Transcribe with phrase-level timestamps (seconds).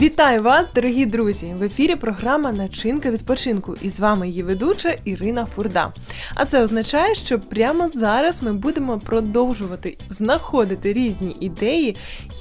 [0.00, 1.54] Вітаю вас, дорогі друзі!
[1.58, 5.92] В ефірі програма Начинка відпочинку і з вами її ведуча Ірина Фурда.
[6.34, 11.96] А це означає, що прямо зараз ми будемо продовжувати знаходити різні ідеї,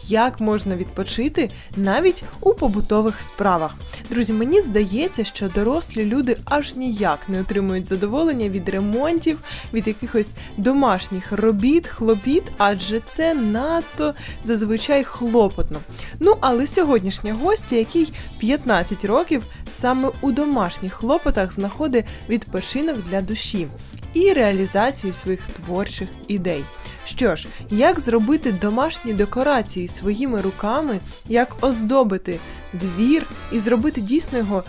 [0.07, 3.75] як можна відпочити навіть у побутових справах.
[4.09, 9.39] Друзі, мені здається, що дорослі люди аж ніяк не отримують задоволення від ремонтів,
[9.73, 14.13] від якихось домашніх робіт, хлопіт, адже це надто
[14.43, 15.79] зазвичай хлопотно.
[16.19, 23.67] Ну але сьогоднішня гостя, який 15 років саме у домашніх хлопотах знаходить відпочинок для душі
[24.13, 26.63] і реалізацію своїх творчих ідей.
[27.05, 32.39] Що ж, як зробити домашні декорації своїми руками, як оздобити
[32.73, 34.63] двір і зробити дійсно його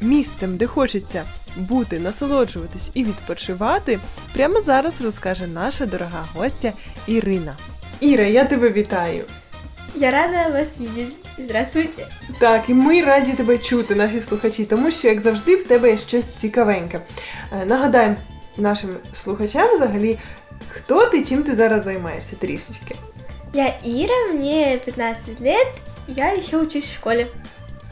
[0.00, 1.24] місцем, де хочеться
[1.56, 3.98] бути, насолоджуватись і відпочивати,
[4.32, 6.72] прямо зараз розкаже наша дорога гостя
[7.06, 7.56] Ірина.
[8.00, 9.24] Іра, я тебе вітаю!
[9.98, 11.14] Я рада вас видеть.
[11.38, 12.06] Здравствуйте.
[12.38, 15.98] Так, і ми раді тебе чути, наші слухачі, тому що, як завжди, в тебе є
[15.98, 17.00] щось цікавеньке.
[17.62, 18.16] Е, Нагадаємо
[18.56, 20.18] нашим слухачам взагалі,
[20.68, 22.94] хто ти, чим ти зараз займаєшся трішечки.
[23.54, 25.66] Я Ира, мне 15 лет,
[26.08, 27.26] я еще учусь в школе.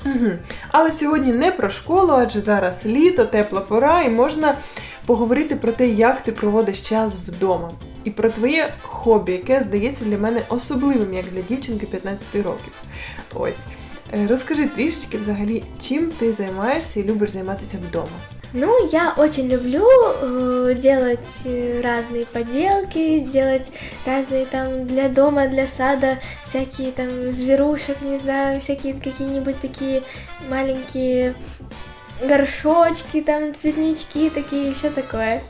[0.07, 0.31] Угу.
[0.69, 4.55] Але сьогодні не про школу, адже зараз літо, тепла пора, і можна
[5.07, 7.73] поговорити про те, як ти проводиш час вдома
[8.04, 12.74] І про твоє хобі, яке здається для мене особливим, як для дівчинки 15 років.
[13.34, 13.66] Ось.
[14.14, 18.20] Е, Розкажи трішечки взагалі, чим ти займаєшся і любиш займатися вдома.
[18.54, 23.72] Ну, я очень люблю э, делать э, разные поделки, делать
[24.08, 30.02] разные там для дома, для сада, всякие там зверушек, не знаю, всякие какие-нибудь такие
[30.50, 31.36] маленькие
[32.28, 35.44] горшочки, там цветнички такие, все такое.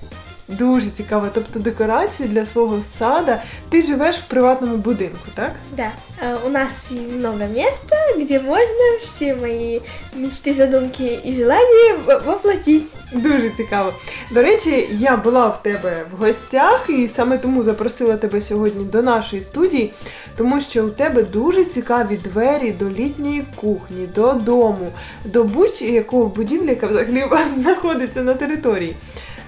[0.49, 1.27] Дуже цікаво.
[1.35, 5.53] Тобто декорацію для свого сада ти живеш в приватному будинку, так?
[5.77, 5.91] Да,
[6.25, 9.81] э, у нас много места, где можно все мои
[10.19, 12.95] мечты, задумки и желания во- воплотить.
[13.13, 13.93] Дуже цікаво.
[14.31, 19.03] До речі, я була в тебе в гостях і саме тому запросила тебе сьогодні до
[19.03, 19.93] нашої студії,
[20.37, 24.93] тому що у тебе дуже цікаві двері до літньої кухні, до дому,
[25.25, 28.97] до будь-якого будівлі, яка взагалі у вас знаходиться на території.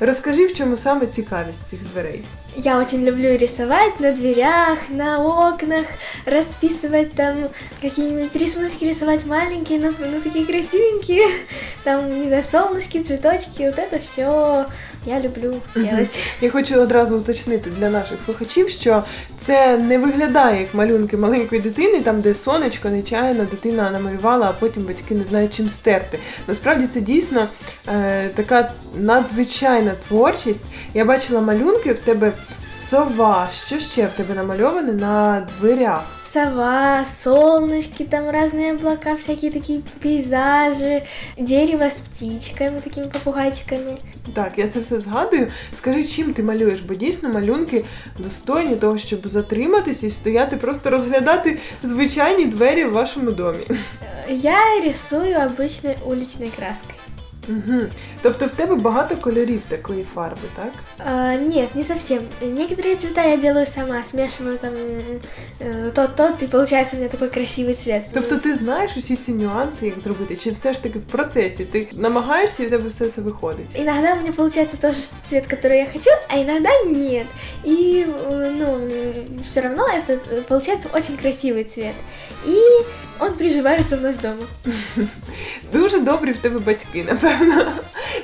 [0.00, 2.24] Розкажи, в чому саме цікавість цих дверей.
[2.56, 5.86] Я очень люблю рисовать на дверях, на окнах,
[6.26, 7.48] расписывать там
[7.82, 11.26] какие-нибудь рисуночки, рисовать маленькие, но, но такие красивенькие.
[11.84, 14.66] Там, не знаю, солнышки, цветочки, вот это все
[15.06, 16.18] я люблю делать.
[16.40, 19.02] Я хочу одразу уточнити для наших слухачів, що
[19.36, 24.82] це не виглядає як малюнки маленької дитини, там де сонечко нечаянно дитина намалювала, а потім
[24.82, 26.18] батьки не знають чим стерти.
[26.48, 27.48] Насправді це дійсно
[27.88, 30.64] е, така надзвичайна творчість.
[30.94, 32.32] Я бачила малюнки в тебе
[32.90, 33.48] сова.
[33.66, 36.04] Що ще в тебе намальоване на дверях?
[36.35, 41.03] Сова, солнышки, там разные облака, всякие такие пейзажи,
[41.37, 43.97] дерево с птичками, такими попугайчиками.
[44.33, 45.47] Так, я це все згадую.
[45.73, 46.79] Скажи, чим ти малюєш?
[46.81, 47.85] Бо дійсно малюнки
[48.19, 53.63] достойні того, щоб затриматися і стояти, просто розглядати звичайні двері в вашому домі.
[53.67, 56.95] Э, Я рисую обычной уличной краской.
[57.49, 57.79] Угу.
[58.21, 60.71] Тобто в тебе багато кольорів такої фарби, так?
[60.97, 62.19] А, нет, не совсем.
[62.41, 64.73] Некоторые цвета я делаю сама, смешиваю там
[65.59, 68.03] э, тот-тот, и получается у меня такой красивый цвет.
[68.13, 71.87] Тобто ти знаєш усі ці нюанси, як зробити, чи все ж таки в процесі ти
[71.93, 73.75] намагаєшся і в тебе все це виходить?
[73.75, 77.25] Иногда у меня получается тоже цвет, который я хочу, а иногда нет.
[77.65, 78.79] И, э, ну,
[79.51, 81.95] все равно это э, получается очень красивый цвет.
[82.47, 82.57] И
[83.19, 84.45] он приживается у нас дома.
[85.73, 87.31] Дуже добрі в тебе батьки, напевно.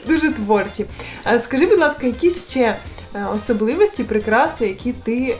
[0.07, 0.85] Дуже творчі.
[1.23, 2.75] А скажи, будь ласка, якісь ще
[3.15, 5.35] е, особливості, прикраси, які ти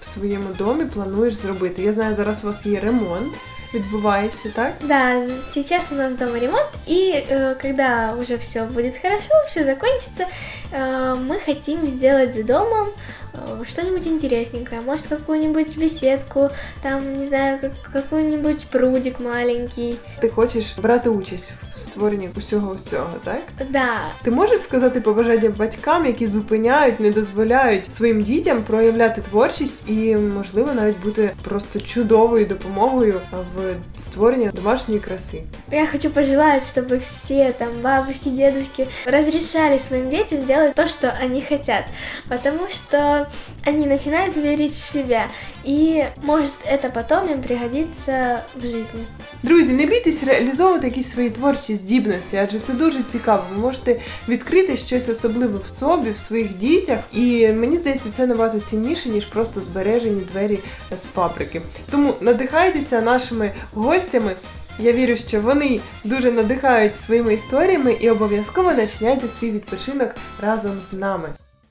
[0.00, 1.82] в своєму домі плануєш зробити?
[1.82, 3.32] Я знаю, зараз у вас є ремонт,
[3.74, 4.72] відбувається, так?
[4.82, 9.64] Да, з- сейчас у нас дома ремонт, и э, когда уже все будет хорошо, все
[9.64, 10.26] закончится,
[10.72, 12.86] э, мы хотим сделать за домом
[13.25, 13.25] э,
[13.69, 14.81] что-нибудь интересненькое.
[14.81, 16.49] Может, какую-нибудь беседку,
[16.81, 19.95] там, не знаю, как- какой-нибудь прудик маленький.
[20.19, 23.41] Ти хочеш брати участь в створенні усього цього, так?
[23.69, 23.87] Да,
[24.23, 30.73] Ти можеш сказати побажання батькам, які зупиняють, не дозволяють своїм дітям проявляти творчість і, можливо,
[30.73, 33.21] навіть бути просто чудовою допомогою
[33.55, 35.41] в створенні домашньої краси.
[35.71, 41.41] я хочу пожелать, чтобы все там бабушки, дедушки разрешали своим детям делать то, что они
[41.49, 41.83] хотят,
[42.29, 43.16] потому что
[43.65, 45.27] они начинают верить в себя,
[45.63, 49.05] и может это потом им пригодится в жизни.
[49.43, 53.43] Друзі, не бійтесь реалізовувати якісь свої творчі здібності, адже це дуже цікаво.
[53.53, 53.99] Ви можете
[54.29, 59.25] відкрити щось особливе в собі, в своїх дітях, і мені здається, це набагато цінніше, ніж
[59.25, 60.59] просто збережені двері
[60.97, 61.61] з фабрики.
[61.91, 64.35] Тому надихайтеся нашими гостями.
[64.79, 70.93] Я вірю, що вони дуже надихають своїми історіями і обов'язково начиняйте свій відпочинок разом з
[70.93, 71.29] нами.